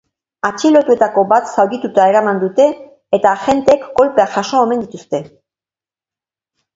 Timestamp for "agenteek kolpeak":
3.41-4.31